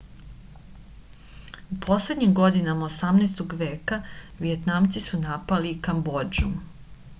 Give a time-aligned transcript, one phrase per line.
[1.75, 3.45] u poslednjim godinama 18.
[3.61, 4.01] veka
[4.39, 6.53] vijetnamci su napali i kambodžu